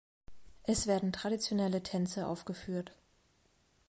Es 0.63 0.87
werden 0.87 1.13
traditionelle 1.13 1.83
Tänze 1.83 2.25
aufgeführt. 2.25 2.91